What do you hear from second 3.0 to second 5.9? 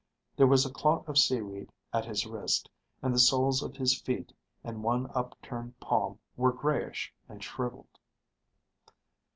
and the soles of his feet and one up turned